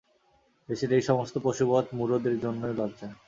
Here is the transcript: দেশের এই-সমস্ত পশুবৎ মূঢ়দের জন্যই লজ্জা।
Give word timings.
দেশের 0.69 0.91
এই-সমস্ত 0.93 1.35
পশুবৎ 1.43 1.85
মূঢ়দের 1.93 2.35
জন্যই 2.39 2.73
লজ্জা। 2.73 3.07